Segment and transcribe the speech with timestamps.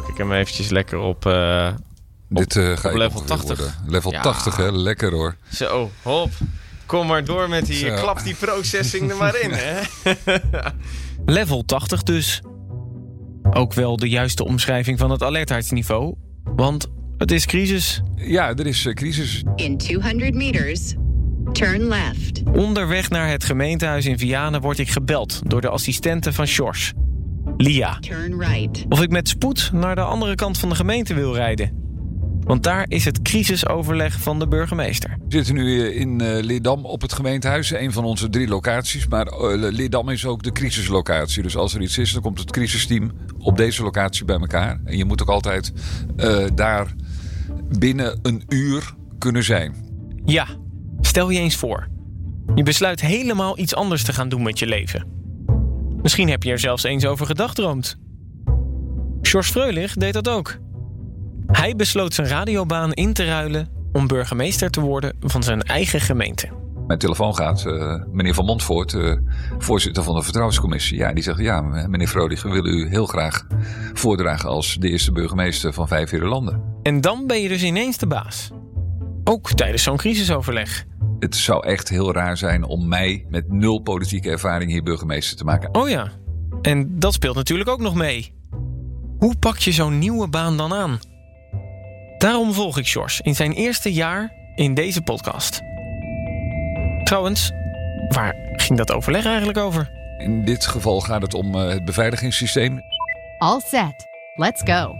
[0.00, 1.26] pak ik hem eventjes lekker op...
[1.26, 1.72] eh,
[2.28, 3.58] Dit eh, ga op ik level ongeveer 80.
[3.58, 3.74] worden.
[3.86, 4.20] Level Ja.
[4.20, 4.70] 80, hè?
[4.72, 5.36] Lekker hoor.
[5.52, 6.30] Zo, hop.
[6.86, 7.76] Kom maar door met die...
[7.76, 7.94] Zo.
[7.94, 9.80] Klap die processing er maar in, hè?
[11.38, 12.42] Level 80 dus.
[13.50, 16.14] Ook wel de juiste omschrijving van het alertheidsniveau.
[16.44, 16.86] Want
[17.18, 18.00] het is crisis.
[18.16, 19.42] Ja, er is eh, crisis.
[19.54, 20.94] In 200 meters,
[21.52, 22.42] turn left.
[22.52, 26.92] Onderweg naar het gemeentehuis in Vianen word ik gebeld door de assistente van Sjors.
[27.56, 27.98] Lia.
[28.00, 28.84] Turn right.
[28.88, 31.84] Of ik met spoed naar de andere kant van de gemeente wil rijden.
[32.40, 35.16] Want daar is het crisisoverleg van de burgemeester.
[35.28, 37.70] We zitten nu eh, in eh, Leerdam op het gemeentehuis.
[37.70, 39.06] Een van onze drie locaties.
[39.06, 41.42] Maar eh, Leerdam is ook de crisislocatie.
[41.42, 44.80] Dus als er iets is, dan komt het crisisteam op deze locatie bij elkaar.
[44.84, 45.72] En je moet ook altijd
[46.16, 46.94] eh, daar
[47.78, 49.74] binnen een uur kunnen zijn.
[50.24, 50.46] Ja,
[51.00, 51.88] stel je eens voor.
[52.54, 55.15] Je besluit helemaal iets anders te gaan doen met je leven.
[56.06, 57.96] Misschien heb je er zelfs eens over gedagdroomd.
[59.22, 60.56] Sjors Freulich deed dat ook.
[61.46, 66.48] Hij besloot zijn radiobaan in te ruilen om burgemeester te worden van zijn eigen gemeente.
[66.86, 69.12] Mijn telefoon gaat, eh, meneer Van Montvoort, eh,
[69.58, 70.98] voorzitter van de Vertrouwenscommissie.
[70.98, 73.46] Ja, die zegt, ja, meneer Vrodig, we willen u heel graag
[73.92, 76.62] voordragen als de eerste burgemeester van Vijf landen.
[76.82, 78.50] En dan ben je dus ineens de baas.
[79.24, 80.84] Ook tijdens zo'n crisisoverleg.
[81.18, 85.44] Het zou echt heel raar zijn om mij met nul politieke ervaring hier burgemeester te
[85.44, 85.74] maken.
[85.74, 86.10] Oh ja,
[86.62, 88.34] en dat speelt natuurlijk ook nog mee.
[89.18, 90.98] Hoe pak je zo'n nieuwe baan dan aan?
[92.18, 95.60] Daarom volg ik Sjors in zijn eerste jaar in deze podcast.
[97.04, 97.52] Trouwens,
[98.08, 99.90] waar ging dat overleg eigenlijk over?
[100.18, 102.80] In dit geval gaat het om eh, het beveiligingssysteem.
[103.38, 104.06] All set.
[104.34, 104.94] Let's go.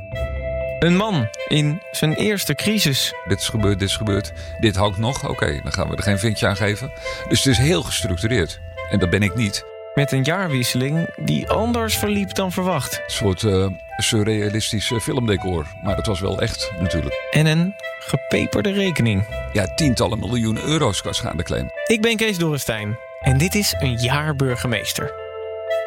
[0.79, 3.15] Een man in zijn eerste crisis.
[3.29, 4.33] Dit is gebeurd, dit is gebeurd.
[4.61, 5.29] Dit hangt nog.
[5.29, 6.93] Oké, dan gaan we er geen vinkje aan geven.
[7.29, 8.61] Dus het is heel gestructureerd.
[8.91, 9.65] En dat ben ik niet.
[9.95, 12.95] Met een jaarwisseling die anders verliep dan verwacht.
[12.95, 15.67] Een soort eh, surrealistisch eh, filmdecor.
[15.83, 17.29] Maar het was wel echt natuurlijk.
[17.31, 19.27] En een gepeperde rekening.
[19.53, 21.71] Ja, tientallen miljoenen euro's qua schadeclaim.
[21.87, 25.13] Ik ben Kees Dorrestein en dit is een jaar burgemeester.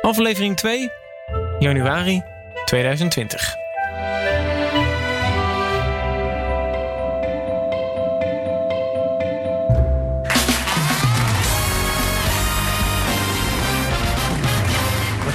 [0.02, 0.90] Aflevering 2,
[1.60, 2.24] januari
[2.66, 3.59] 2020.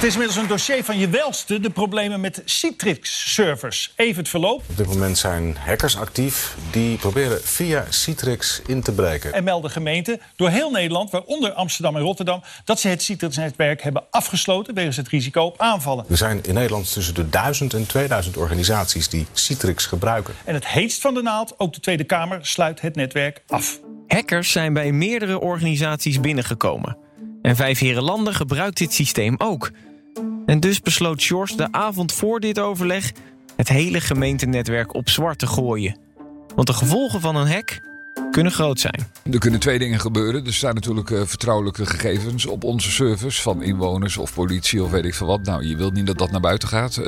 [0.05, 3.93] Is inmiddels een dossier van je welste, de problemen met Citrix-servers.
[3.95, 4.63] Even het verloop.
[4.69, 9.33] Op dit moment zijn hackers actief die proberen via Citrix in te breken.
[9.33, 14.03] En melden gemeenten door heel Nederland, waaronder Amsterdam en Rotterdam, dat ze het Citrix-netwerk hebben
[14.09, 16.05] afgesloten wegens het risico op aanvallen.
[16.09, 20.33] Er zijn in Nederland tussen de 1000 en 2000 organisaties die Citrix gebruiken.
[20.43, 23.79] En het heetst van de naald, ook de Tweede Kamer sluit het netwerk af.
[24.07, 26.97] Hackers zijn bij meerdere organisaties binnengekomen.
[27.45, 29.71] En Vijf Herenlanden gebruikt dit systeem ook.
[30.45, 33.11] En dus besloot Sjors de avond voor dit overleg...
[33.55, 35.97] het hele gemeentenetwerk op zwart te gooien.
[36.55, 37.79] Want de gevolgen van een hack
[38.31, 39.07] kunnen groot zijn.
[39.31, 40.45] Er kunnen twee dingen gebeuren.
[40.45, 45.05] Er staan natuurlijk eh, vertrouwelijke gegevens op onze servers van inwoners of politie of weet
[45.05, 45.43] ik veel wat.
[45.43, 46.97] Nou, je wilt niet dat dat naar buiten gaat.
[46.97, 47.05] Eh,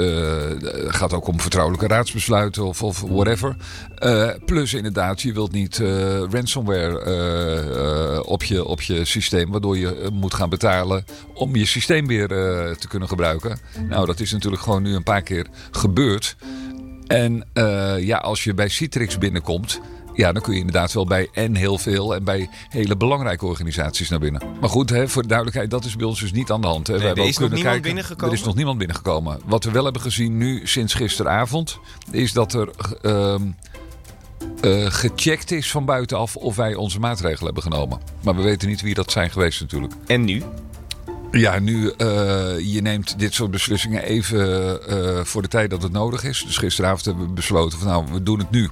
[0.62, 3.56] Het gaat ook om vertrouwelijke raadsbesluiten of, of whatever.
[3.95, 5.81] Eh, plus inderdaad, je wilt niet
[6.29, 12.28] ransomware op, je, op je systeem, waardoor je moet gaan betalen om je systeem weer
[12.78, 13.59] te kunnen gebruiken.
[13.89, 16.35] Nou, dat is natuurlijk gewoon nu een paar keer gebeurd.
[17.07, 17.47] En
[18.00, 19.79] ja, als je bij Citrix binnenkomt,
[20.17, 24.09] ja, dan kun je inderdaad wel bij en heel veel en bij hele belangrijke organisaties
[24.09, 24.41] naar binnen.
[24.59, 26.88] Maar goed, hè, voor de duidelijkheid, dat is bij ons dus niet aan de hand.
[26.88, 27.00] Hè.
[27.00, 28.27] We er is nog niemand kijken- binnengekomen?
[28.27, 29.39] Er is nog niemand binnengekomen.
[29.45, 31.79] Wat we wel hebben gezien nu sinds gisteravond,
[32.11, 32.69] is dat er
[33.01, 33.41] ehm,
[34.61, 38.00] eh, gecheckt is van buitenaf of wij onze maatregelen hebben genomen.
[38.23, 39.94] Maar we weten niet wie dat zijn geweest natuurlijk.
[40.07, 40.44] En nu?
[41.31, 42.07] Ja, nu, eh,
[42.59, 46.44] je neemt dit soort beslissingen even eh, voor de tijd dat het nodig is.
[46.45, 48.69] Dus gisteravond hebben we besloten van nou, we doen het nu.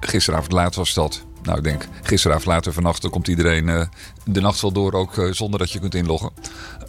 [0.00, 1.24] Gisteravond laat was dat.
[1.42, 3.86] Nou, ik denk gisteravond later vannacht komt iedereen eh,
[4.24, 6.30] de nacht wel door, ook eh, zonder dat je kunt inloggen.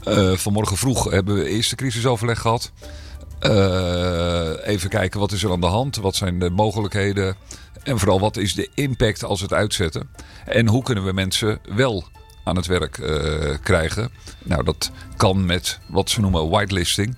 [0.04, 2.72] Eh, vanmorgen vroeg hebben we eerst de crisisoverleg gehad.
[3.40, 7.36] Eh, even kijken wat is er aan de hand, wat zijn de mogelijkheden
[7.84, 10.10] en vooral wat is de impact als het uitzetten.
[10.46, 12.04] En hoe kunnen we mensen wel
[12.44, 12.92] aan het werk
[13.64, 14.12] krijgen.
[14.44, 17.18] Nou, dat kan met wat ze noemen whitelisting.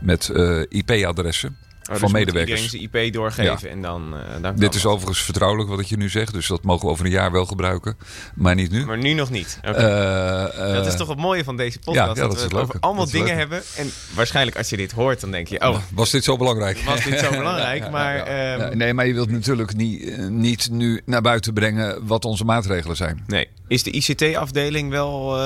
[0.00, 0.32] Met
[0.68, 2.62] IP-adressen Oh, dus van moet medewerkers.
[2.62, 5.96] Iedereen zijn IP doorgeven en dan, eh, dan Dit is overigens vertrouwelijk wat ik je
[5.96, 6.30] nu zeg.
[6.30, 7.96] Dus dat mogen we over een jaar wel gebruiken.
[8.34, 8.84] Maar niet nu.
[8.84, 9.58] Maar nu nog niet.
[9.62, 12.16] Eh, eh, dat is toch het mooie van deze podcast.
[12.16, 13.62] ja, dat, we het over allemaal dingen hebben.
[13.76, 15.60] En waarschijnlijk als je dit hoort, dan denk je...
[15.60, 16.78] Oh, Was dit zo belangrijk?
[16.78, 17.90] was dit zo belangrijk?
[17.90, 22.24] Maar ehm, Ja, nee, maar je wilt natuurlijk niet, niet nu naar buiten brengen wat
[22.24, 23.24] onze maatregelen zijn.
[23.26, 23.48] nee.
[23.68, 25.36] Is de ICT-afdeling wel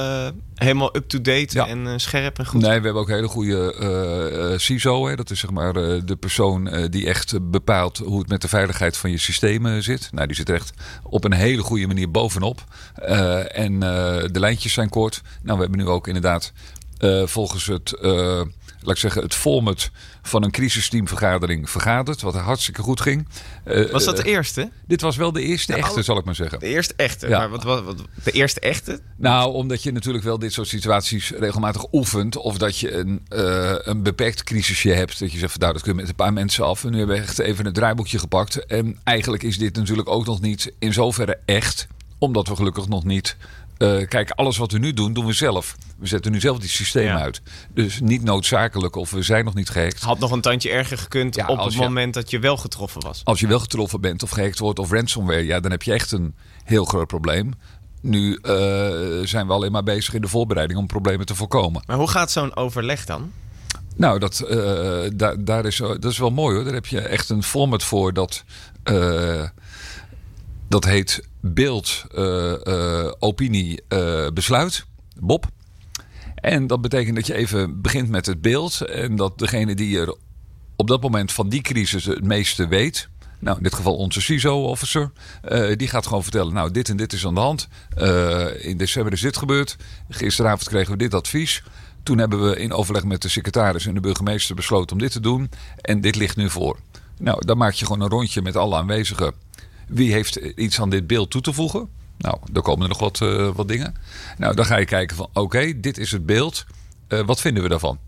[0.59, 1.67] helemaal up-to-date Ja.
[1.67, 2.61] en eh, scherp en goed?
[2.61, 5.07] Nee, we hebben ook hele goede eh, eh, CISO.
[5.07, 5.17] Hè.
[5.17, 9.11] Dat is zeg maar de persoon die echt bepaalt hoe het met de veiligheid van
[9.11, 10.09] je systemen zit.
[10.13, 10.73] Nou, die zit er echt
[11.03, 12.65] op een hele goede manier bovenop.
[13.53, 15.23] En de lijntjes zijn kort.
[15.43, 16.53] Nou, we hebben nu ook inderdaad
[17.25, 17.99] volgens het,
[18.81, 19.91] laat ik zeggen, het format
[20.23, 22.21] van een crisisteamvergadering vergaderd.
[22.21, 23.29] Wat hartstikke goed ging.
[23.65, 24.71] Eh, Was dat de eh, eerste?
[24.87, 26.59] dit was wel de eerste echte, zal ik maar zeggen.
[26.59, 27.29] De eerste echte.
[27.29, 27.39] Ja.
[27.39, 29.01] Maar wat, wat, wat, de eerste echte?
[29.17, 32.37] Nou, omdat je natuurlijk wel dit soort situaties regelmatig oefent.
[32.37, 35.19] Of dat je een, eh, een beperkt crisisje hebt.
[35.19, 36.85] Dat je zegt, van, nou, dat kun je met een paar mensen af.
[36.85, 38.67] En nu hebben we echt even het draaiboekje gepakt.
[38.67, 41.87] En eigenlijk is dit natuurlijk ook nog niet in zoverre echt.
[42.19, 43.37] Omdat we gelukkig nog niet...
[43.79, 45.77] eh, kijk, alles wat we nu doen, doen we zelf.
[45.99, 47.21] We zetten nu zelf die systemen Ja.
[47.21, 47.41] uit.
[47.75, 50.01] Dus niet noodzakelijk of we zijn nog niet gehackt.
[50.03, 53.01] Had nog een tandje erger gekund Ja, op het je- moment dat je wel getroffen
[53.03, 53.21] was.
[53.25, 55.45] Als je wel getroffen bent of gehackt wordt of ransomware...
[55.47, 56.35] ja, dan heb je echt een
[56.65, 57.53] heel groot probleem.
[58.01, 58.53] Nu eh,
[59.25, 61.83] zijn we alleen maar bezig in de voorbereiding om problemen te voorkomen.
[61.87, 63.33] Maar hoe gaat zo'n overleg dan?
[63.97, 66.65] Nou, dat, eh, daar, daar is, dat is wel mooi hoor.
[66.65, 68.45] Daar heb je echt een format voor dat,
[70.69, 74.85] dat heet beeld, eh, eh, opinie, eh, besluit.
[75.21, 75.47] Bob.
[76.35, 78.81] En dat betekent dat je even begint met het beeld.
[78.81, 80.17] En dat degene die er
[80.77, 83.09] op dat moment van die crisis het meeste weet.
[83.41, 85.11] Nou, in dit geval onze CISO-officer.
[85.77, 87.69] die gaat gewoon vertellen, nou, dit en dit is aan de hand.
[88.61, 89.77] In december is dit gebeurd.
[90.09, 91.63] Gisteravond kregen we dit advies.
[92.03, 95.21] Toen hebben we in overleg met de secretaris en de burgemeester besloten om dit te
[95.21, 95.51] doen.
[95.81, 96.79] En dit ligt nu voor.
[97.19, 99.33] Nou, dan maak je gewoon een rondje met alle aanwezigen.
[99.89, 101.89] Wie heeft iets aan dit beeld toe te voegen?
[102.19, 103.95] Nou, dan komen er nog wat, eh, wat dingen.
[104.39, 106.67] Nou, dan ga je kijken van, oké, dit is het beeld.
[107.07, 107.99] Eh, wat vinden we daarvan?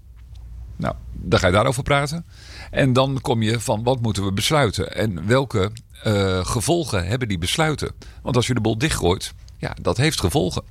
[0.77, 2.25] Nou, dan ga je daarover praten.
[2.71, 5.71] En dan kom je van wat moeten we besluiten en welke
[6.03, 7.93] eh, gevolgen hebben die besluiten.
[8.23, 10.63] Want als je de bol dichtgooit, ja, dat heeft gevolgen.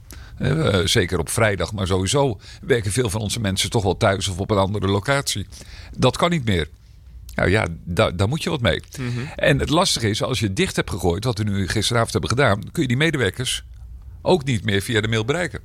[0.83, 4.51] Zeker op vrijdag, maar sowieso werken veel van onze mensen toch wel thuis of op
[4.51, 5.47] een andere locatie.
[5.97, 6.69] Dat kan niet meer.
[7.39, 8.81] Nou ja, daar, daar moet je wat mee.
[9.35, 12.71] En het lastige is, als je dicht hebt gegooid, wat we nu gisteravond hebben gedaan,
[12.71, 13.63] kun je die medewerkers
[14.21, 15.59] ook niet meer via de mail bereiken.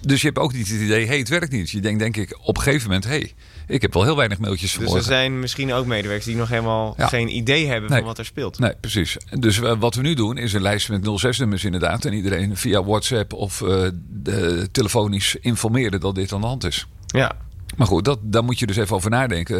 [0.00, 1.70] Dus je hebt ook niet het idee, hey, het werkt niet.
[1.70, 3.32] Je denkt denk ik op een gegeven moment, hey,
[3.66, 5.06] ik heb wel heel weinig mailtjes Dus er vanmorgen.
[5.06, 7.06] zijn misschien ook medewerkers die nog helemaal Ja.
[7.08, 7.98] geen idee hebben Nee.
[7.98, 8.58] van wat er speelt.
[8.58, 9.16] Nee, precies.
[9.38, 12.04] Dus eh, wat we nu doen is een lijst met 06-nummers inderdaad.
[12.04, 16.86] En iedereen via WhatsApp of eh, de, telefonisch informeren dat dit aan de hand is.
[17.06, 17.36] Ja.
[17.76, 19.58] Maar goed, dat, daar moet je dus even over nadenken.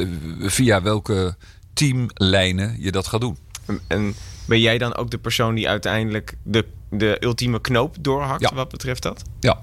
[0.00, 0.06] eh,
[0.50, 1.36] via welke
[1.74, 3.36] teamlijnen je dat gaat doen.
[3.66, 4.14] En- En
[4.46, 8.54] ben jij dan ook de persoon die uiteindelijk de, de ultieme knoop doorhakt Ja.
[8.54, 9.22] wat betreft dat?
[9.40, 9.60] Ja,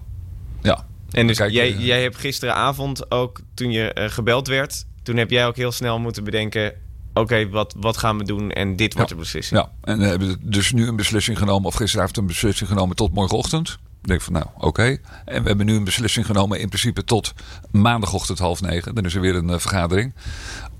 [0.61, 0.85] ja.
[1.11, 4.85] En dus Kijk, jij, eh, jij hebt gisteravond ook, toen je eh, gebeld werd...
[5.03, 6.73] toen heb jij ook heel snel moeten bedenken...
[7.13, 9.59] oké, wat, wat gaan we doen en dit wordt de beslissing.
[9.59, 13.13] Ja, en we hebben dus nu een beslissing genomen, of gisteravond een beslissing genomen tot
[13.13, 13.77] morgenochtend.
[14.03, 14.97] Ik denk van nou, oké.
[15.25, 17.33] En we hebben nu een beslissing genomen in principe tot
[17.71, 18.95] maandagochtend half negen.
[18.95, 20.13] Dan is er weer een eh, vergadering.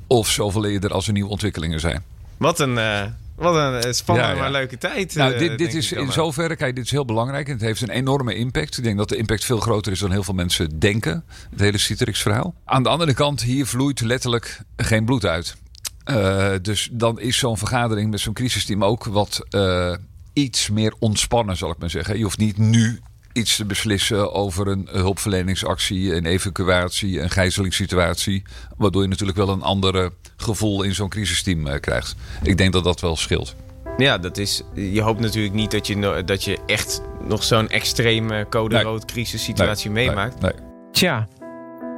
[0.07, 2.03] Of zoveel eerder als er nieuwe ontwikkelingen zijn.
[2.37, 3.01] Wat een, eh,
[3.35, 4.41] wat een eh, spannende, Ja, ja.
[4.41, 5.15] maar leuke tijd.
[5.15, 7.47] Nou, dit, dit is in zoverre, kijk, dit is heel belangrijk.
[7.47, 8.77] En het heeft een enorme impact.
[8.77, 11.23] Ik denk dat de impact veel groter is dan heel veel mensen denken.
[11.49, 12.53] Het hele Citrix-verhaal.
[12.65, 15.55] Aan de andere kant, hier vloeit letterlijk geen bloed uit.
[16.61, 19.45] Dus dan is zo'n vergadering met zo'n crisisteam ook wat
[20.33, 22.17] iets meer ontspannen, zal ik maar zeggen.
[22.17, 22.99] Je hoeft niet nu
[23.33, 28.43] iets te beslissen over een hulpverleningsactie, een evacuatie, een gijzelingssituatie.
[28.77, 32.15] Waardoor je natuurlijk wel een ander gevoel in zo'n crisisteam eh, krijgt.
[32.43, 33.55] Ik denk dat dat wel scheelt.
[33.97, 38.45] Ja, dat is, je hoopt natuurlijk niet dat je, dat je echt nog zo'n extreme
[38.49, 38.83] code Nee.
[38.83, 40.41] rood crisissituatie meemaakt.
[40.41, 40.51] Nee,
[40.91, 41.27] Tja,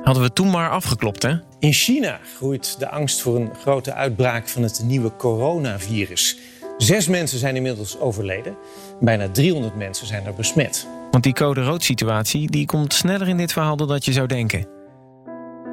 [0.03, 1.33] hadden we toen maar afgeklopt, hè?
[1.59, 6.37] In China groeit de angst voor een grote uitbraak van het nieuwe coronavirus.
[6.77, 8.55] Zes mensen zijn inmiddels overleden.
[8.99, 10.87] Bijna 300 mensen zijn er besmet.
[11.11, 14.27] Want die code rood situatie die komt sneller in dit verhaal dan dat je zou
[14.27, 14.67] denken.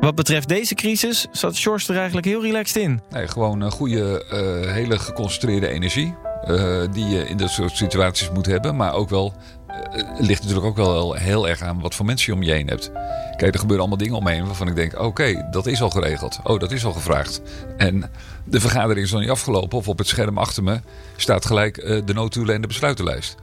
[0.00, 3.00] Wat betreft deze crisis zat Sjors er eigenlijk heel relaxed in.
[3.10, 6.14] Nee, gewoon een goede, eh, hele geconcentreerde energie.
[6.42, 8.76] eh, die je in dat soort situaties moet hebben.
[8.76, 9.32] Maar ook wel.
[9.72, 12.52] Eh, Het ligt natuurlijk ook wel heel erg aan wat voor mensen je om je
[12.52, 12.90] heen hebt.
[13.36, 15.90] Kijk, er gebeuren allemaal dingen om me heen waarvan ik denk: oké, dat is al
[15.90, 16.40] geregeld.
[16.42, 17.42] Oh, dat is al gevraagd.
[17.76, 18.10] En
[18.44, 19.78] de vergadering is nog niet afgelopen.
[19.78, 20.80] Of op het scherm achter me
[21.16, 23.36] staat gelijk eh, de noodtoelen en de besluitenlijst.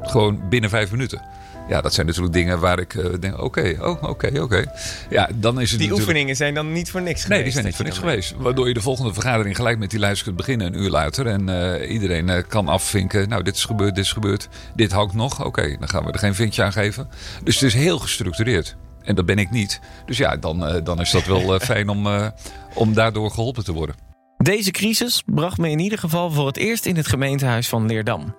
[0.00, 1.22] Gewoon binnen vijf minuten.
[1.68, 4.64] Ja, dat zijn natuurlijk dingen waar ik eh, denk: oké, oh, oké, oké.
[5.10, 5.92] Ja, dan is het Die natuurlijk...
[5.92, 7.28] oefeningen zijn dan niet voor niks geweest.
[7.28, 8.34] Nee, die zijn niet voor niks geweest.
[8.36, 11.26] Waardoor je de volgende vergadering gelijk met die lijst kunt beginnen een uur later.
[11.26, 13.28] En eh, iedereen eh, kan afvinken.
[13.28, 14.48] Nou, dit is gebeurd, dit is gebeurd.
[14.74, 15.44] Dit hangt nog.
[15.44, 17.08] Oké, dan gaan we er geen vinkje aan geven.
[17.44, 18.76] Dus het is heel gestructureerd.
[19.04, 19.80] En dat ben ik niet.
[20.06, 22.26] Dus ja, dan, eh, dan is dat wel fijn om, eh,
[22.74, 23.96] om daardoor geholpen te worden.
[24.36, 28.34] Deze crisis bracht me in ieder geval voor het eerst in het gemeentehuis van Leerdam.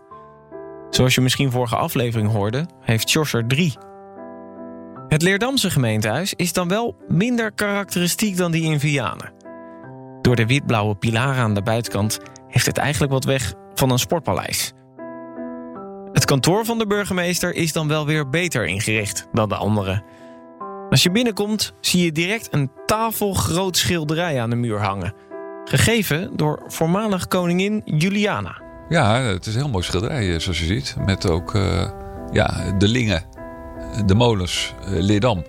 [0.89, 3.73] Zoals je misschien vorige aflevering hoorde, heeft Sjors er drie.
[5.07, 9.33] Het Leerdamse gemeentehuis is dan wel minder karakteristiek dan die in Vianen.
[10.21, 14.73] Door de wit-blauwe pilaren aan de buitenkant heeft het eigenlijk wat weg van een sportpaleis.
[16.11, 20.03] Het kantoor van de burgemeester is dan wel weer beter ingericht dan de andere.
[20.89, 25.13] Als je binnenkomt, zie je direct een tafelgroot schilderij aan de muur hangen.
[25.65, 28.64] Gegeven door voormalig koningin Juliana.
[28.89, 30.95] Ja, het is een heel mooi schilderij, eh, zoals je ziet.
[31.05, 31.89] Met ook eh,
[32.31, 33.23] ja, de lingen,
[34.05, 35.43] de molens, eh, Leerdam.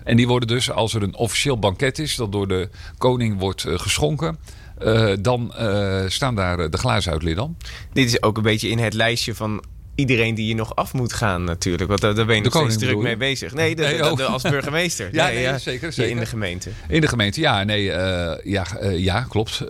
[0.07, 2.17] En die worden dus, als er een officieel banket is...
[2.17, 4.39] dat door de koning wordt eh, geschonken...
[4.79, 7.23] eh, dan eh, staan daar de glazen uit.
[7.93, 11.13] Dit is ook een beetje in het lijstje van iedereen die je nog af moet
[11.13, 11.89] gaan natuurlijk.
[11.89, 13.55] Want daar, daar ben je De nog steeds druk mee bezig.
[13.55, 14.33] Nee, de, Nee, de- oh.
[14.33, 15.09] als burgemeester.
[15.13, 16.11] Ja, nee, zeker, zeker.
[16.11, 16.71] In de gemeente.
[16.89, 17.83] In de gemeente, ja, nee,
[18.45, 19.63] ja, ja, klopt.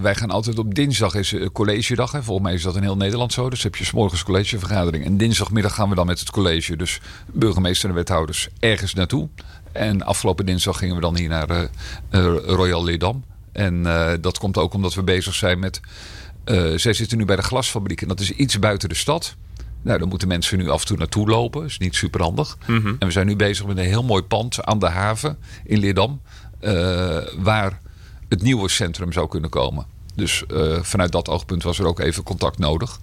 [0.00, 2.12] Wij gaan altijd op dinsdag is collegedag.
[2.12, 2.22] Hè.
[2.22, 3.50] Volgens mij is dat in heel Nederland zo.
[3.50, 5.04] Dus heb je 's morgens collegevergadering.
[5.04, 7.00] En dinsdagmiddag gaan we dan met het college, dus
[7.32, 9.28] burgemeester en wethouders, ergens naartoe.
[9.74, 11.62] En afgelopen dinsdag gingen we dan hier naar eh,
[12.10, 13.24] eh, Royal Leerdam.
[13.52, 15.80] En eh, dat komt ook omdat we bezig zijn met...
[16.74, 19.36] zij zitten nu bij de glasfabriek en dat is iets buiten de stad.
[19.82, 21.60] Nou, dan moeten mensen nu af en toe naartoe lopen.
[21.60, 22.56] Dat is niet super handig.
[22.66, 26.20] En we zijn nu bezig met een heel mooi pand aan de haven in Leerdam.
[27.38, 27.80] waar
[28.28, 29.86] het nieuwe centrum zou kunnen komen.
[30.14, 30.44] Dus
[30.80, 33.00] vanuit dat oogpunt was er ook even contact nodig.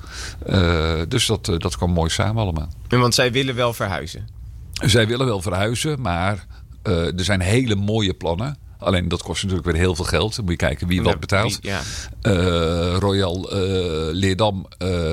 [1.07, 2.69] Dus dat, dat kwam mooi samen allemaal.
[2.87, 4.27] En Want zij willen wel verhuizen.
[4.73, 6.45] Zij willen wel verhuizen, maar
[6.83, 8.57] eh, er zijn hele mooie plannen.
[8.77, 10.35] Alleen dat kost natuurlijk weer heel veel geld.
[10.35, 11.57] Dan moet je kijken wie wat betaalt.
[11.61, 11.81] ja.
[12.21, 13.59] Eh, Royal eh,
[14.11, 14.67] Leerdam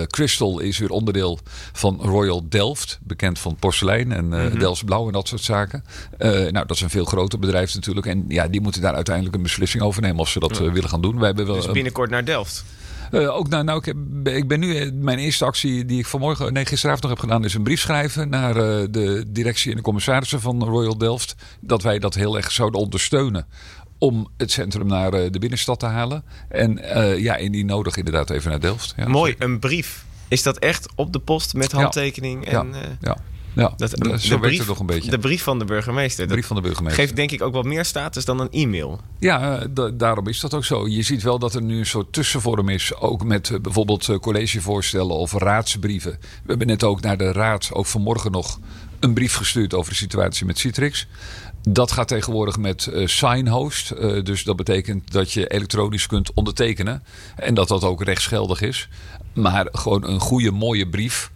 [0.07, 1.39] Crystal is weer onderdeel
[1.73, 2.99] van Royal Delft.
[3.03, 5.85] Bekend van porselein en Delfts Blauw en dat soort zaken.
[6.19, 8.07] Nou, dat is een veel groter bedrijf natuurlijk.
[8.07, 11.03] En ja, die moeten daar uiteindelijk een beslissing over nemen of ze dat willen gaan
[11.03, 11.19] doen.
[11.19, 12.65] Wij hebben wel Dus binnenkort naar Delft.
[13.11, 13.97] Eh, ook nou, nou ik, heb,
[14.35, 17.45] ik ben nu, eh, mijn eerste actie die ik vanmorgen, nee, gisteravond nog heb gedaan,
[17.45, 21.35] is een brief schrijven naar eh, de directie en de commissarissen van Royal Delft.
[21.61, 23.47] Dat wij dat heel erg zouden ondersteunen
[23.99, 26.25] om het centrum naar de binnenstad te halen.
[26.49, 26.81] En
[27.21, 28.95] ja, indien nodig inderdaad even naar Delft.
[28.97, 30.07] Ja, Mooi, een brief.
[30.29, 32.51] Is dat echt op de post met handtekening?
[32.51, 33.17] Ja, En, eh, ja,
[33.59, 33.73] ja.
[33.77, 35.11] dat, Dat- zo werkt het nog een beetje.
[35.11, 36.27] De brief van de burgemeester.
[36.27, 37.03] De brief van de burgemeester.
[37.03, 39.01] Geeft denk ik ook wat meer status dan een e-mail.
[39.19, 40.89] Ja, eh, da- daarom is dat ook zo.
[40.89, 42.95] Je ziet wel dat er nu een soort tussenvorm is.
[42.95, 46.11] Ook met eh, bijvoorbeeld eh, collegevoorstellen of raadsbrieven.
[46.21, 48.59] We hebben net ook naar de raad, ook vanmorgen nog,
[49.01, 51.07] een brief gestuurd over de situatie met Citrix.
[51.69, 53.91] Dat gaat tegenwoordig met eh, Signhost.
[53.91, 57.03] Eh, dus dat betekent dat je elektronisch kunt ondertekenen.
[57.37, 58.89] En dat dat ook rechtsgeldig is.
[59.35, 61.31] Maar gewoon een goede, mooie brief.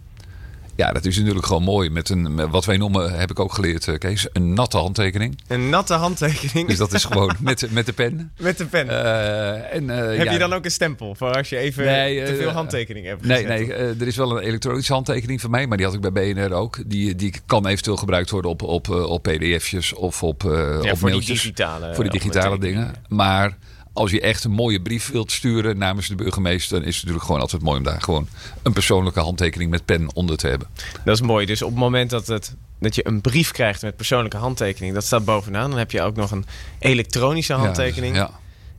[0.75, 1.89] Ja, dat is natuurlijk gewoon mooi.
[1.89, 5.39] Met een, met wat wij noemen, heb ik ook geleerd, eh, Kees, een natte handtekening.
[5.47, 6.67] Een natte handtekening.
[6.67, 8.31] Dus dat is gewoon met, met de pen.
[8.37, 8.89] Met de pen.
[8.89, 12.25] Eh, en, eh, Heb ja, je dan ook een stempel voor als je even Nee,
[12.25, 13.67] te veel handtekeningen hebt Nee, gezet?
[13.67, 16.53] nee er is wel een elektronische handtekening van mij, maar die had ik bij BNR
[16.53, 16.79] ook.
[16.89, 20.81] Die, die kan eventueel gebruikt worden op, op, op pdf'jes of op, Ja, op voor
[20.81, 21.41] die mailtjes.
[21.41, 22.93] digitale voor die digitale dingen.
[23.07, 23.57] Maar
[23.93, 27.25] als je echt een mooie brief wilt sturen namens de burgemeester, dan is het natuurlijk
[27.25, 28.27] gewoon altijd mooi om daar gewoon
[28.63, 30.67] een persoonlijke handtekening met pen onder te hebben.
[31.05, 31.45] Dat is mooi.
[31.45, 35.03] Dus op het moment dat, het, dat je een brief krijgt met persoonlijke handtekening, dat
[35.03, 35.69] staat bovenaan.
[35.69, 36.45] Dan heb je ook nog een
[36.79, 38.15] elektronische handtekening.
[38.15, 38.31] Ja,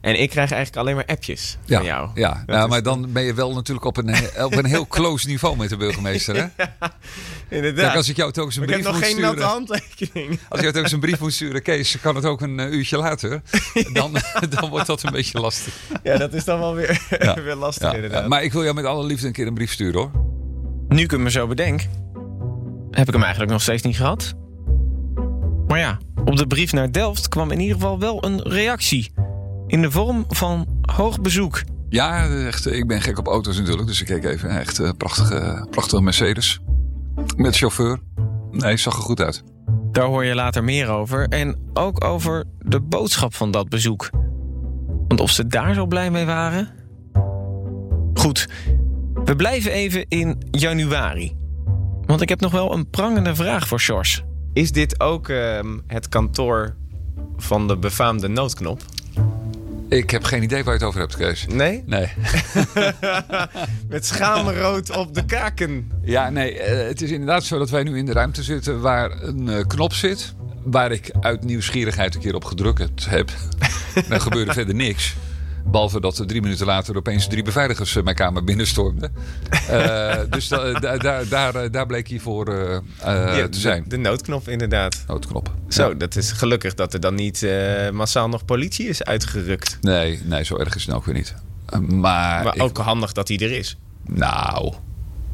[0.05, 2.09] En ik krijg eigenlijk alleen maar appjes ja, van jou.
[2.15, 2.43] ja.
[2.47, 5.69] Nou, maar dan ben je wel natuurlijk op een, op een heel close niveau met
[5.69, 6.35] de burgemeester.
[6.57, 6.65] Hè?
[7.49, 7.85] Inderdaad.
[7.85, 9.39] Kijk, als ik jou toch eens een Maar ik brief heb nog moet geen sturen.
[9.39, 10.39] natte handtekening.
[10.49, 12.73] Als je het ook eens een brief moet sturen, Kees, kan het ook een eh,
[12.73, 13.43] uurtje later.
[13.93, 14.17] Dan,
[14.59, 15.75] dan wordt dat een beetje lastig.
[16.03, 17.43] Ja, dat is dan wel weer, Ja.
[17.43, 18.23] weer lastig Ja, inderdaad.
[18.23, 20.11] ja, maar ik wil jou met alle liefde een keer een brief sturen hoor.
[20.89, 21.81] nu ik me zo bedenk,
[22.91, 24.35] heb ik hem eigenlijk nog steeds niet gehad.
[25.67, 29.13] Maar ja, op de brief naar Delft kwam in ieder geval wel een reactie.
[29.75, 31.63] In de vorm van hoog bezoek.
[31.89, 33.87] Ja, echt, ik ben gek op auto's natuurlijk.
[33.89, 34.51] Dus ik keek even.
[34.51, 36.61] Echt uh, prachtige, prachtige Mercedes.
[37.37, 38.01] Met chauffeur.
[38.51, 39.43] Nee, zag er goed uit.
[39.93, 41.29] Daar hoor je later meer over.
[41.29, 44.11] En ook over de boodschap van dat bezoek.
[45.09, 46.69] Want of ze daar zo blij mee waren?
[48.15, 48.49] Goed,
[49.25, 51.37] we blijven even in januari.
[52.07, 54.25] Want ik heb nog wel een prangende vraag voor Sjors.
[54.53, 56.77] Is dit ook uh, het kantoor
[57.37, 58.81] van de befaamde noodknop?
[59.95, 61.47] Ik heb geen idee waar je het over hebt, Kees.
[61.49, 61.83] Nee?
[61.87, 62.09] Nee.
[63.89, 65.91] Met schaamrood op de kaken.
[66.03, 66.55] Ja, nee.
[66.55, 69.65] Uh, het is inderdaad zo dat wij nu in de ruimte zitten waar een uh,
[69.67, 70.35] knop zit.
[70.65, 73.31] Waar ik uit nieuwsgierigheid een keer op gedrukt heb.
[74.09, 75.15] Dan gebeurde verder niks.
[75.67, 79.15] Behalve dat drie minuten later opeens drie beveiligers mijn kamer binnenstormden.
[79.71, 83.83] Uh, dus da, da, da, daar, daar bleek hij voor uh, ja, te zijn.
[83.83, 85.05] De, de, noodknop inderdaad.
[85.07, 85.55] Noodknop.
[85.75, 89.79] Zo, dat is gelukkig dat er dan niet uh, massaal nog politie is uitgerukt.
[89.81, 91.35] Nee, nee zo erg is het ook weer niet.
[91.79, 93.77] maar maar ook handig dat hij er is.
[94.07, 94.75] Nou,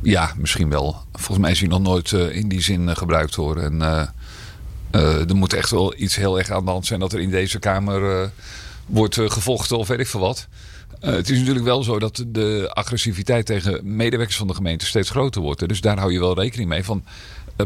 [0.02, 0.96] ja, misschien wel.
[1.12, 3.56] Volgens mij is hij nog nooit in die zin gebruikt hoor.
[3.56, 3.80] En
[4.90, 7.58] er moet echt wel iets heel erg aan de hand zijn dat er in deze
[7.58, 8.30] kamer
[8.86, 10.48] wordt gevochten of weet ik veel wat.
[11.00, 15.40] Het is natuurlijk wel zo dat de agressiviteit tegen medewerkers van de gemeente steeds groter
[15.40, 15.68] wordt.
[15.68, 16.84] Dus daar hou je wel rekening mee.
[16.84, 17.04] Van,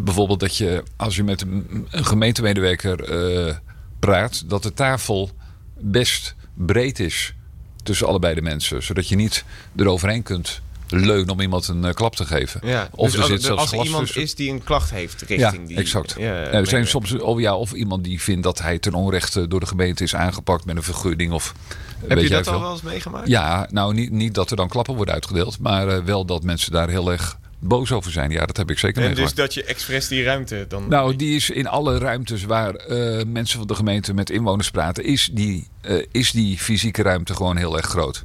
[0.03, 3.13] bijvoorbeeld dat je als je met een, een gemeentemedewerker
[3.47, 3.55] uh,
[3.99, 5.31] praat, dat de tafel
[5.79, 7.35] best breed is
[7.83, 8.83] tussen allebei de mensen.
[8.83, 9.45] Zodat je niet
[9.77, 12.61] eroverheen kunt leunen om iemand een uh, klap te geven.
[12.65, 14.23] Ja, of dus er zit als, zelfs als er iemand tussen.
[14.23, 15.77] is die een klacht heeft richting ja, die...
[15.77, 16.15] Exact.
[16.19, 19.49] Ja, ja, er zijn soms oh ja, of iemand die vindt dat hij ten onrechte
[19.49, 21.33] door de gemeente is aangepakt met een vergunning.
[21.33, 21.55] Of,
[21.99, 23.29] Heb weet je dat al wel eens meegemaakt?
[23.29, 25.59] Ja, nou niet, niet dat er dan klappen worden uitgedeeld.
[25.59, 28.31] Maar uh, wel dat mensen daar heel erg boos over zijn.
[28.31, 29.37] Ja, dat heb ik zeker En meegemaakt.
[29.37, 30.89] dus dat je expres die ruimte dan...
[30.89, 35.05] Nou, die is in alle ruimtes waar uh, mensen van de gemeente met inwoners praten,
[35.05, 38.25] is die, uh, is die fysieke ruimte gewoon heel erg groot.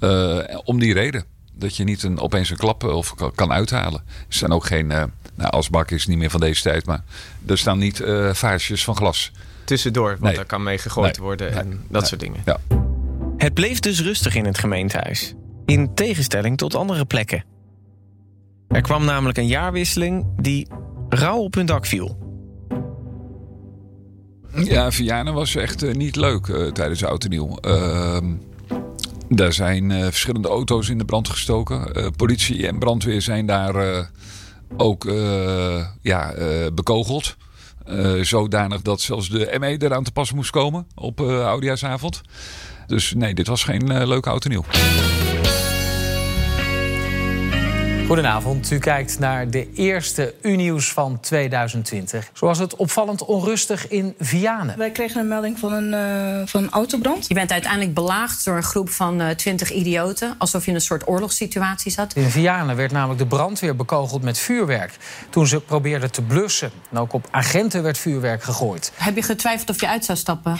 [0.00, 1.24] Uh, om die reden.
[1.56, 4.02] Dat je niet een, opeens een klap of kan uithalen.
[4.08, 4.90] Er staan ook geen.
[4.90, 5.02] Uh,
[5.34, 7.02] nou, asbak is niet meer van deze tijd, maar
[7.46, 9.30] er staan niet uh, vaasjes van glas.
[9.64, 10.34] Tussendoor, want Nee.
[10.34, 11.26] daar kan mee gegooid Nee.
[11.26, 11.60] worden Nee.
[11.60, 12.08] en dat Nee.
[12.08, 12.42] soort dingen.
[12.44, 12.58] Ja.
[13.36, 15.34] Het bleef dus rustig in het gemeentehuis.
[15.66, 17.44] In tegenstelling tot andere plekken.
[18.74, 20.68] Er kwam namelijk een jaarwisseling die
[21.08, 22.18] rauw op hun dak viel.
[24.54, 27.56] Ja, Vianen was echt uh, niet leuk uh, tijdens Oud en Nieuw.
[27.56, 28.32] Ehm,
[29.28, 32.12] daar zijn uh, verschillende auto's in de brand gestoken.
[32.16, 34.04] politie en brandweer zijn daar eh,
[34.76, 35.04] ook
[36.02, 36.34] ja,
[36.74, 37.36] bekogeld.
[38.20, 42.20] zodanig dat zelfs de ME eraan te pas moest komen op Oudejaarsavond.
[42.86, 44.64] Dus nee, dit was geen leuke Oud Nieuw.
[48.06, 52.30] Goedenavond, u kijkt naar de eerste U-nieuws van 2020.
[52.32, 54.78] Zoals het opvallend onrustig in Vianen.
[54.78, 55.92] Wij kregen een melding van een,
[56.40, 57.28] uh, van een autobrand.
[57.28, 60.34] Je bent uiteindelijk belaagd door een groep van uh, 20 idioten.
[60.38, 62.16] Alsof je in een soort oorlogssituatie zat.
[62.16, 64.96] In Vianen werd namelijk de brandweer bekogeld met vuurwerk.
[65.30, 66.70] Toen ze probeerden te blussen.
[66.90, 68.92] En ook op agenten werd vuurwerk gegooid.
[68.94, 70.56] Heb je getwijfeld of je uit zou stappen?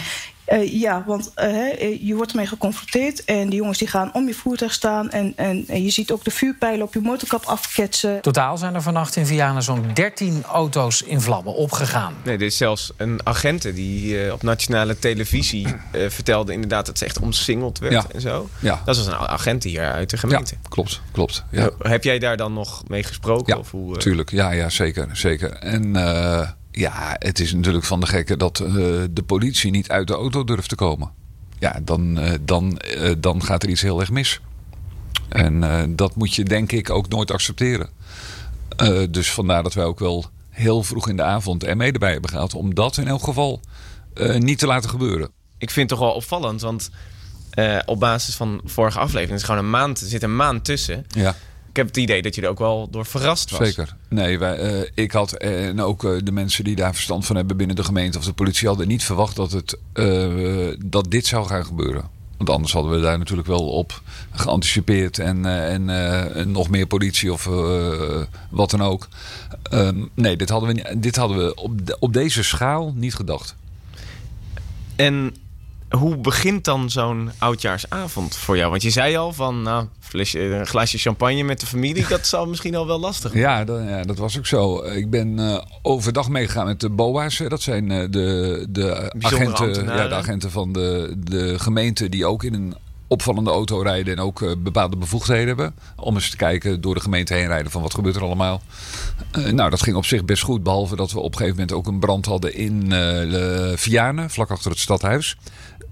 [0.52, 4.34] Uh, ja, want uh, je wordt ermee geconfronteerd en die jongens die gaan om je
[4.34, 5.10] voertuig staan...
[5.10, 8.20] en, en, en je ziet ook de vuurpijlen op je motorkap afketsen.
[8.20, 12.14] Totaal zijn er vannacht in Vianen zo'n 13 auto's in vlammen opgegaan.
[12.24, 15.66] Nee, er is zelfs een agente die uh, op nationale televisie
[16.08, 18.04] vertelde inderdaad dat ze echt omsingeld werd Ja.
[18.12, 18.48] en zo.
[18.58, 18.82] Ja.
[18.84, 20.54] Dat was een agent hier uit de gemeente.
[20.62, 21.44] Ja, klopt, klopt.
[21.50, 21.70] Ja.
[21.78, 23.54] Heb jij daar dan nog mee gesproken?
[23.54, 24.30] Ja, of hoe, tuurlijk.
[24.30, 25.08] Ja, ja, zeker.
[25.12, 25.50] zeker.
[25.52, 28.68] En uh, ja, het is natuurlijk van de gekke dat uh,
[29.10, 31.10] de politie niet uit de auto durft te komen.
[31.58, 32.80] Ja, dan, uh, dan,
[33.18, 34.40] dan gaat er iets heel erg mis.
[35.28, 37.88] En dat moet je denk ik ook nooit accepteren.
[39.10, 42.30] dus vandaar dat wij ook wel heel vroeg in de avond er mee erbij hebben
[42.30, 42.54] gehaald.
[42.54, 43.60] Om dat in elk geval
[44.38, 45.30] niet te laten gebeuren.
[45.58, 46.90] Ik vind het toch wel opvallend, want
[47.84, 51.06] op basis van vorige aflevering is gewoon een maand, er zit een maand tussen.
[51.08, 51.34] Ja.
[51.74, 53.68] Ik heb het idee dat je er ook wel door verrast was.
[53.68, 53.96] Zeker.
[54.08, 57.56] Nee, wij, uh, ik had en ook uh, de mensen die daar verstand van hebben
[57.56, 59.78] binnen de gemeente of de politie hadden niet verwacht dat, het,
[60.86, 62.08] dat dit zou gaan gebeuren.
[62.36, 65.88] Want anders hadden we daar natuurlijk wel op geanticipeerd en, en,
[66.34, 67.44] en nog meer politie of
[68.50, 69.08] wat dan ook.
[69.72, 73.54] Um, nee, dit hadden we, dit hadden we op, de, op deze schaal niet gedacht.
[74.96, 75.34] En
[75.94, 78.70] hoe begint dan zo'n oudjaarsavond voor jou?
[78.70, 82.46] Want je zei al van, nou, flesje, een glaasje champagne met de familie, dat zal
[82.46, 83.34] misschien al wel lastig.
[83.34, 84.84] Ja, dat, ja, dat was ook zo.
[84.84, 87.42] Ik ben uh, overdag meegegaan met de BOA's.
[87.48, 92.44] Dat zijn uh, de, de, agenten, ja, de agenten van de, de gemeente die ook
[92.44, 92.74] in een
[93.06, 95.74] opvallende auto rijden en ook eh, bepaalde bevoegdheden hebben.
[95.96, 98.62] Om eens te kijken door de gemeente heen rijden van wat gebeurt er allemaal.
[99.30, 100.62] Eh, nou, dat ging op zich best goed.
[100.62, 104.30] Behalve dat we op een gegeven moment ook een brand hadden in eh de Vianen,
[104.30, 105.36] vlak achter het stadhuis.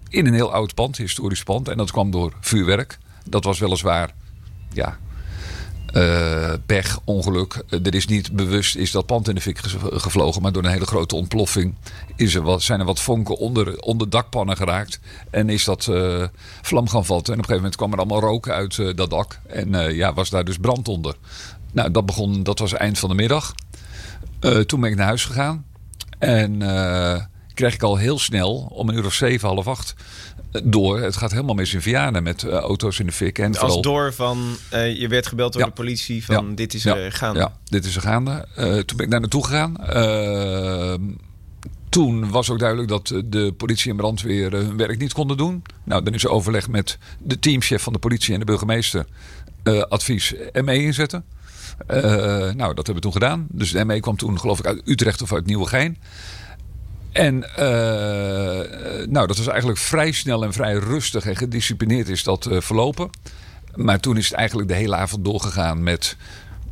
[0.08, 1.68] In een heel oud pand, historisch pand.
[1.68, 2.98] En dat kwam door vuurwerk.
[3.28, 4.14] Dat was weliswaar,
[4.72, 4.98] ja,
[5.92, 7.64] eh, pech, ongeluk.
[7.68, 10.64] Eh, er is niet bewust is dat pand in de fik ge- gevlogen, maar door
[10.64, 11.74] een hele grote ontploffing
[12.16, 15.00] is er wat, zijn er wat vonken onder, onder dakpannen geraakt.
[15.30, 16.24] En is dat eh,
[16.62, 17.32] vlam gaan vatten.
[17.32, 19.40] En op een gegeven moment kwam er allemaal rook uit dat dak.
[19.46, 21.14] En ja, was daar dus brand onder.
[21.72, 23.54] Nou, dat, begon, dat was eind van de middag.
[24.66, 25.64] Toen ben ik naar huis gegaan.
[26.18, 26.58] En
[27.54, 29.94] kreeg ik al heel snel, om een uur of zeven, half acht,
[30.64, 31.00] door.
[31.00, 33.38] Het gaat helemaal mis in Vianen met eh, auto's in de fik.
[33.38, 35.66] En Als vooral- door van, eh, je werd gebeld door Ja.
[35.68, 36.54] de politie van Ja.
[36.54, 36.96] dit is ja.
[36.96, 37.38] er gaande.
[37.40, 38.46] Ja, dit is er gaande.
[38.56, 39.76] Eh, toen ben ik daar naartoe gegaan.
[39.86, 40.94] Eh,
[41.88, 45.62] toen was ook duidelijk dat de politie en brandweer eh, hun werk niet konden doen.
[45.84, 49.06] Nou, dan is er overleg met de teamchef van de politie en de burgemeester.
[49.62, 50.34] eh, advies
[50.64, 51.24] ME inzetten.
[51.86, 52.00] Eh,
[52.52, 53.46] nou, dat hebben we toen gedaan.
[53.50, 55.98] Dus de ME kwam toen, geloof ik, uit Utrecht of uit Nieuwegein.
[57.12, 57.66] En eh,
[59.08, 63.10] nou, dat was eigenlijk vrij snel en vrij rustig en gedisciplineerd is dat eh, verlopen.
[63.74, 66.16] Maar toen is het eigenlijk de hele avond doorgegaan met,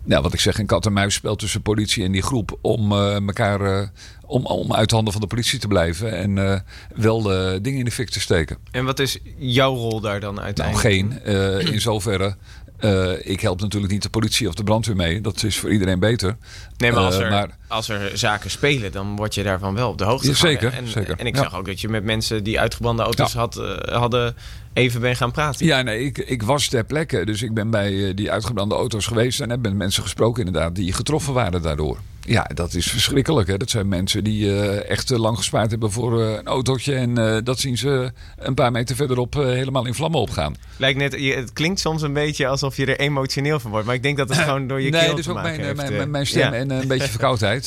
[0.05, 2.59] ja, wat ik zeg, een kat-en-muisspel tussen politie en die groep.
[2.61, 3.90] Om eh, elkaar,
[4.26, 7.85] om, om uit de handen van de politie te blijven en wel de dingen in
[7.85, 8.57] de fik te steken.
[8.70, 10.87] En wat is jouw rol daar dan Nou, uiteindelijk?
[10.88, 11.20] geen.
[11.22, 12.37] eh, in zoverre.
[12.80, 15.20] Eh, ik help natuurlijk niet de politie of de brandweer mee.
[15.20, 16.36] Dat is voor iedereen beter.
[16.76, 19.88] Nee, maar als, Eh, er, maar als er zaken spelen, dan word je daarvan wel
[19.88, 21.14] op de hoogte Ja, zeker, En, zeker.
[21.18, 21.42] en ik Ja.
[21.42, 23.38] zag ook dat je met mensen die uitgebrande auto's Ja.
[23.38, 24.34] had, eh, hadden
[24.72, 25.66] even ben gaan praten.
[25.66, 27.24] Ja, nee, ik, ik was ter plekke.
[27.24, 29.40] Dus ik ben bij die uitgebrande auto's geweest.
[29.40, 31.98] En heb met mensen gesproken inderdaad die getroffen waren daardoor.
[32.30, 33.48] Ja, dat is verschrikkelijk.
[33.48, 33.56] Hè?
[33.56, 36.94] Dat zijn mensen die eh, echt eh, lang gespaard hebben voor eh, een autootje.
[36.94, 40.54] En dat zien ze een paar meter verderop helemaal in vlammen opgaan.
[40.76, 43.86] Lijkt net, je, het klinkt soms een beetje alsof je er emotioneel van wordt.
[43.86, 45.60] Maar ik denk dat het gewoon door je nee, keel dat is te ook maken
[45.60, 46.58] mijn, mijn, mijn, mijn stem Ja.
[46.58, 47.66] en een beetje verkoudheid.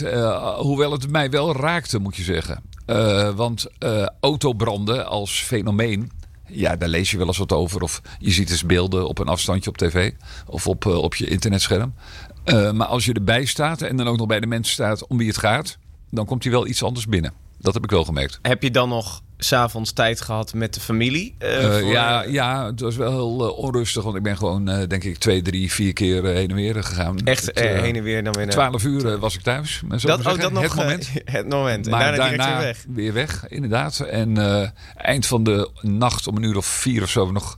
[0.58, 2.62] Hoewel het mij wel raakte, moet je zeggen.
[3.36, 3.68] Want
[4.20, 6.12] autobranden als fenomeen...
[6.48, 7.82] Ja, daar lees je wel eens wat over.
[7.82, 10.12] Of je ziet eens beelden op een afstandje op tv.
[10.48, 11.94] Of op, eh, op je internetscherm.
[12.44, 15.18] Eh, maar als je erbij staat en dan ook nog bij de mensen staat om
[15.18, 15.78] wie het gaat...
[16.10, 17.34] dan komt hij wel iets anders binnen.
[17.60, 18.40] Dat heb ik wel gemerkt.
[18.42, 21.36] Heb je dan nog s'avonds tijd gehad met de familie?
[21.38, 24.04] eh, Eh, ja, ja, het was wel heel eh, onrustig.
[24.04, 27.18] Want ik ben gewoon, denk ik, twee, drie, vier keer heen en weer gegaan.
[27.20, 28.50] Echt Het, heen en weer dan weer.
[28.50, 29.82] 12 uur was ik thuis.
[29.88, 30.42] maar zo Dat, oh, zeggen.
[30.42, 31.10] dat nog, het moment.
[31.26, 31.86] het moment.
[31.86, 32.86] En Maar daarna, daarna weer weg.
[32.88, 34.00] weer weg, inderdaad.
[34.00, 34.38] En
[34.96, 37.58] eind van de nacht om een uur of vier of zo nog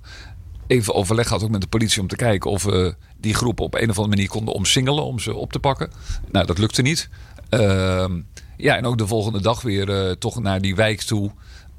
[0.67, 3.73] even overleg had ook met de politie om te kijken of we die groep op
[3.73, 5.91] een of andere manier konden omsingelen om ze op te pakken.
[6.31, 7.09] Nou, dat lukte niet.
[7.49, 8.21] Ehm,
[8.57, 11.31] ja, en ook de volgende dag weer toch naar die wijk toe.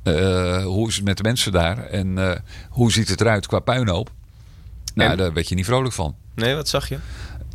[0.06, 1.78] Eh, hoe is het met de mensen daar?
[1.86, 2.36] En eh,
[2.70, 4.10] hoe ziet het eruit qua puinhoop?
[4.94, 5.16] Nou, En?
[5.16, 6.14] daar werd je niet vrolijk van.
[6.34, 6.98] Nee, wat zag je?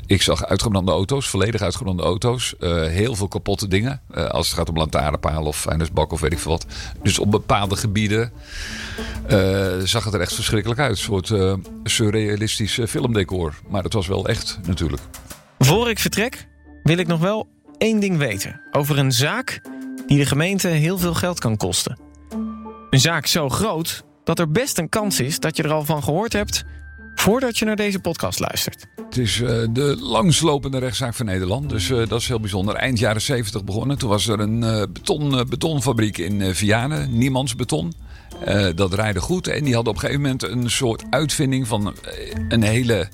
[0.06, 2.56] Ik zag uitgebrande auto's, volledig uitgebrande auto's.
[2.60, 4.02] eh, heel veel kapotte dingen.
[4.14, 6.66] eh, als het gaat om lantaarnpalen of vuilnisbak of weet ik veel wat.
[7.04, 8.32] Dus op bepaalde gebieden
[9.28, 10.92] eh, zag het er echt verschrikkelijk uit.
[10.92, 13.54] Een soort eh, surrealistisch filmdecor.
[13.70, 15.02] Maar het was wel echt natuurlijk.
[15.60, 16.48] Voor ik vertrek
[16.84, 19.62] wil ik nog wel één ding weten over een zaak
[20.08, 21.98] die de gemeente heel veel geld kan kosten.
[22.92, 26.04] Een zaak zo groot dat er best een kans is dat je er al van
[26.04, 26.64] gehoord hebt
[27.16, 28.88] voordat je naar deze podcast luistert.
[29.06, 31.70] Het is eh, de langslopende rechtszaak van Nederland.
[31.70, 32.76] Dus eh, dat is heel bijzonder.
[32.76, 33.98] Eind jaren 70 begonnen.
[33.98, 37.18] Toen was er een eh, beton, betonfabriek in Vianen.
[37.18, 37.94] Niemands Beton.
[38.46, 39.48] Eh, dat draaide goed.
[39.48, 41.96] En die hadden op een gegeven moment een soort uitvinding van
[42.50, 43.08] een hele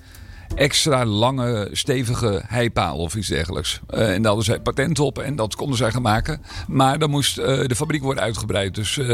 [0.55, 3.79] extra lange, stevige heipaal of iets dergelijks.
[3.87, 6.41] Eh, en daar hadden zij patent op en dat konden zij gaan maken.
[6.67, 8.75] Maar dan moest eh, de fabriek worden uitgebreid.
[8.75, 9.05] Dus eh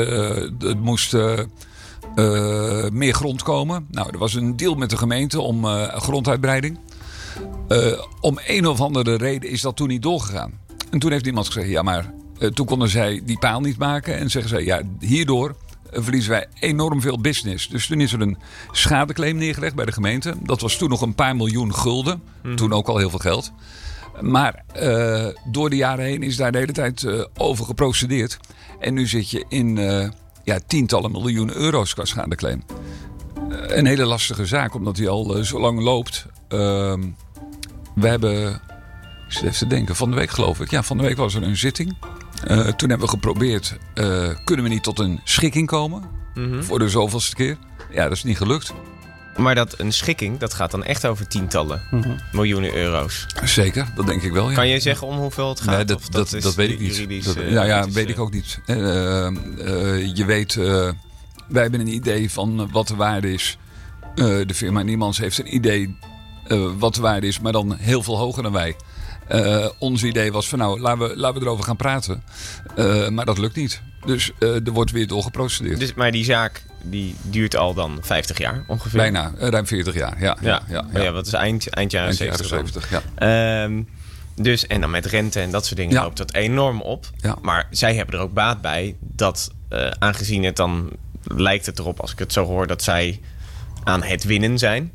[0.59, 1.15] het moest...
[2.91, 3.87] meer grond komen.
[3.91, 5.65] Nou, er was een deal met de gemeente om
[5.95, 6.79] gronduitbreiding.
[8.21, 10.51] Om een of andere reden is dat toen niet doorgegaan.
[10.89, 12.13] En toen heeft iemand gezegd, ja maar
[12.53, 14.17] toen konden zij die paal niet maken.
[14.17, 15.55] En zeggen zij, ja hierdoor
[15.93, 17.67] verliezen wij enorm veel business.
[17.67, 18.37] Dus toen is er een
[18.71, 20.35] schadeclaim neergelegd bij de gemeente.
[20.43, 22.21] Dat was toen nog een paar miljoen gulden.
[22.55, 23.51] Toen ook al heel veel geld.
[24.21, 28.39] Maar eh, door de jaren heen is daar de hele tijd eh, over geprocedeerd.
[28.79, 30.09] En nu zit je in eh,
[30.43, 32.63] ja, tientallen miljoenen euro's qua schadeclaim.
[33.49, 36.25] Een hele lastige zaak, omdat die al zo lang loopt.
[36.47, 37.01] Ehm,
[37.95, 38.53] we hebben,
[39.27, 40.71] ik zit even te denken, van de week geloof ik.
[40.71, 41.95] Ja, van de week was er een zitting.
[42.47, 46.03] Eh, toen hebben we geprobeerd, eh, kunnen we niet tot een schikking komen?
[46.33, 46.61] Mhm.
[46.63, 47.57] Voor de zoveelste keer.
[47.91, 48.73] Ja, dat is niet gelukt.
[49.37, 51.81] Maar dat een schikking, dat gaat dan echt over tientallen
[52.31, 53.25] miljoenen euro's.
[53.43, 54.49] Zeker, dat denk ik wel.
[54.49, 54.55] Ja.
[54.55, 55.75] Kan je zeggen om hoeveel het gaat?
[55.75, 57.25] Nee, dat, Of dat, weet ik niet.
[57.25, 58.59] Dat- eh, ja, ja weet ik ook niet.
[60.15, 60.53] Je weet,
[61.47, 63.57] Wij hebben een idee van wat de waarde is.
[64.15, 65.97] De firma Niemans heeft een idee
[66.77, 68.75] wat de waarde is, maar dan heel veel hoger dan wij.
[69.27, 72.23] Eh, ons idee was van nou, laten we, laten we erover gaan praten.
[72.75, 73.81] Eh, maar dat lukt niet.
[74.05, 75.79] Dus eh, er wordt weer doorgeprocedeerd.
[75.79, 78.99] Dus, maar die zaak die duurt al dan 50 jaar ongeveer?
[78.99, 80.21] Bijna, ruim 40 jaar.
[80.21, 82.89] Ja, Ja, ja, ja, wat is eind, eind jaren Eind jaren 70.
[82.89, 83.01] dan.
[83.01, 83.63] 70, ja.
[83.63, 83.81] Ehm,
[84.35, 87.09] dus, en dan met rente en dat soort dingen loopt dat enorm op.
[87.17, 87.35] Ja.
[87.41, 89.51] Maar zij hebben er ook baat bij dat,
[89.99, 90.89] aangezien het dan
[91.23, 93.19] lijkt het erop, als ik het zo hoor, dat zij
[93.83, 94.91] aan het winnen zijn.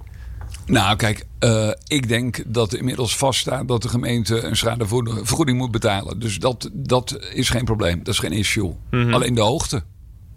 [0.69, 6.19] Nou, kijk, eh, ik denk dat inmiddels vaststaat dat de gemeente een schadevergoeding moet betalen.
[6.19, 7.99] Dus dat, dat is geen probleem.
[7.99, 8.75] Dat is geen issue.
[8.91, 9.15] Mhm.
[9.15, 9.83] Alleen de hoogte.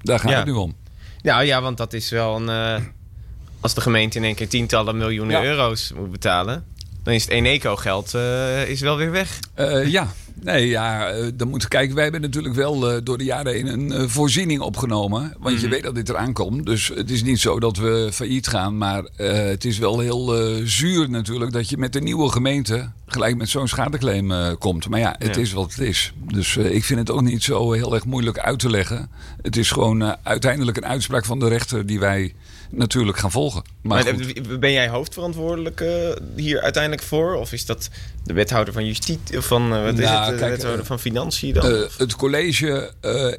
[0.02, 0.38] Daar gaat Ja.
[0.38, 0.76] het nu om.
[1.22, 2.50] Nou ja, want dat is wel een.
[2.50, 2.84] eh,
[3.60, 5.48] als de gemeente in één keer tientallen miljoenen Ja.
[5.48, 6.66] euro's moet betalen,
[7.04, 9.40] dan is het Eneco-geld eh, is wel weer weg.
[9.86, 10.08] Ja,
[10.44, 11.94] nee, ja, eh, dan moeten we kijken.
[11.96, 15.34] Wij hebben natuurlijk wel eh, door de jaren heen een eh, voorziening opgenomen.
[15.40, 15.70] Want je Mhm.
[15.70, 16.66] weet dat dit eraan komt.
[16.66, 18.78] Dus het is niet zo dat we failliet gaan.
[18.78, 23.50] Maar het is wel heel zuur natuurlijk dat je met de nieuwe gemeente gelijk met
[23.50, 24.90] zo'n schadeclaim komt.
[24.90, 25.42] Maar ja, het Ja.
[25.42, 26.14] is wat het is.
[26.34, 29.10] Dus ik vind het ook niet zo heel erg moeilijk uit te leggen.
[29.42, 32.34] Het is gewoon uiteindelijk een uitspraak van de rechter die wij
[32.72, 33.64] natuurlijk gaan volgen.
[33.82, 34.16] Maar,
[34.60, 35.90] ben jij hoofdverantwoordelijk eh,
[36.36, 37.34] hier uiteindelijk voor?
[37.34, 37.90] Of is dat
[38.24, 40.88] de wethouder van justitie of van eh, wat is Nou, het, de kijk, wethouder eh,
[40.88, 41.66] van financiën dan?
[41.66, 42.94] Eh, het college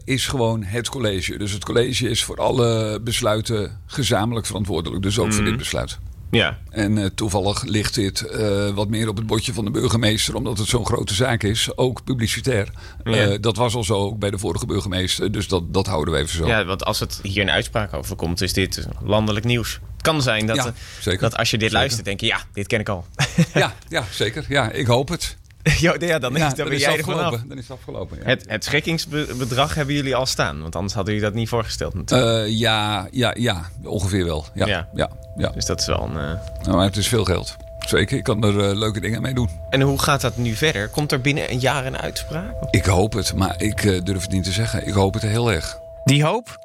[0.04, 1.38] is gewoon het college.
[1.38, 5.02] Dus het college is voor alle besluiten gezamenlijk verantwoordelijk.
[5.02, 5.50] Dus ook voor Mhm.
[5.50, 5.98] dit besluit.
[6.36, 6.58] Ja.
[6.70, 10.58] En eh, toevallig ligt dit eh, wat meer op het bordje van de burgemeester, omdat
[10.58, 12.68] het zo'n grote zaak is, ook publicitair.
[13.04, 13.12] Ja.
[13.12, 16.36] Eh, dat was al zo bij de vorige burgemeester, dus dat, dat houden we even
[16.36, 16.46] zo.
[16.46, 19.72] ja, want als het hier een uitspraak over komt, is dit landelijk nieuws.
[19.72, 21.78] Het kan zijn dat, Ja, dat als je dit Zeker.
[21.78, 23.06] luistert, denk je, ja, dit ken ik al.
[23.54, 24.44] ja, ja, zeker.
[24.48, 25.36] Ja, ik hoop het.
[25.78, 27.18] ja, ja, dan, is, Ja, dan ben jij er vanaf.
[27.20, 27.48] afgelopen.
[27.48, 28.18] Dan is het afgelopen.
[28.18, 28.24] Ja.
[28.24, 32.46] Het, het schikkingsbedrag hebben jullie al staan, want anders hadden jullie dat niet voorgesteld natuurlijk.
[32.46, 34.44] Eh, ja, ja, ja, ongeveer wel.
[34.54, 34.88] Ja, Ja.
[34.94, 35.08] ja.
[35.36, 36.16] ja, dus dat is wel een...
[36.16, 37.56] eh, Nou, maar het is veel geld.
[37.78, 39.48] Zeker, ik kan er eh, leuke dingen mee doen.
[39.70, 40.88] En hoe gaat dat nu verder?
[40.88, 42.54] Komt er binnen een jaar een uitspraak?
[42.70, 44.86] Ik hoop het, maar ik durf het niet te zeggen.
[44.86, 45.78] Ik hoop het heel erg.
[46.04, 46.58] Die hoop,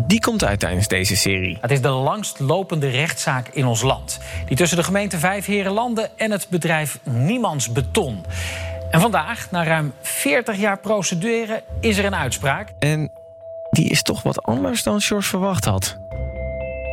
[0.00, 1.58] die komt uit tijdens deze serie.
[1.60, 4.18] Het is de langstlopende rechtszaak in ons land.
[4.46, 8.24] Die tussen de gemeente Vijfherenlanden en het bedrijf Niemands Beton.
[8.90, 12.72] En vandaag, na ruim 40 jaar procedure, is er een uitspraak.
[12.78, 13.10] En
[13.70, 15.96] die is toch wat anders dan George verwacht had.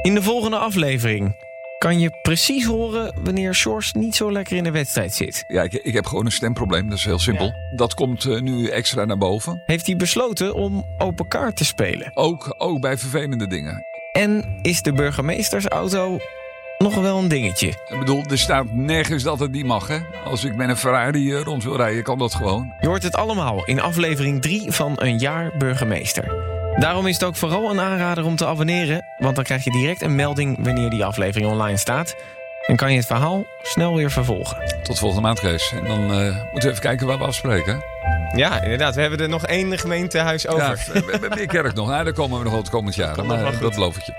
[0.02, 1.36] In de volgende aflevering
[1.80, 5.44] kan je precies horen wanneer George niet zo lekker in de wedstrijd zit.
[5.48, 6.90] Ja, ik, ik heb gewoon een stemprobleem.
[6.90, 7.54] Dat is heel simpel.
[7.76, 9.62] Dat komt eh, nu extra naar boven.
[9.66, 12.12] Heeft hij besloten om open kaart te spelen.
[12.14, 13.84] Ook, ook bij vervelende dingen.
[14.12, 16.18] En is de burgemeestersauto
[16.78, 17.68] nog wel een dingetje.
[17.68, 19.98] Ik bedoel, er staat nergens dat het niet mag, hè?
[20.26, 22.74] Als ik met een Ferrari eh, rond wil rijden, kan dat gewoon.
[22.80, 26.49] Je hoort het allemaal in aflevering 3 van Een Jaar Burgemeester.
[26.80, 30.02] Daarom is het ook vooral een aanrader om te abonneren, want dan krijg je direct
[30.02, 32.16] een melding wanneer die aflevering online staat.
[32.68, 34.58] En kan je het verhaal snel weer vervolgen.
[34.84, 35.72] Tot volgende maand, Kees.
[35.72, 37.84] En dan eh, moeten we even kijken waar we afspreken.
[38.36, 38.96] Ja, inderdaad.
[38.96, 40.86] We hebben er nog één gemeentehuis over.
[40.94, 41.88] Ja, we hebben meer kerk nog.
[41.88, 43.26] Nou, daar komen we nog wel het komend jaar.
[43.26, 44.19] Maar dat beloof ik je.